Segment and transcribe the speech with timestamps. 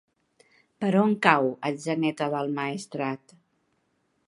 [0.83, 3.39] Per on cau Atzeneta del Maestrat?